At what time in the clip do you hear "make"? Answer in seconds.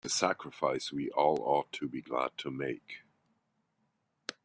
2.49-3.03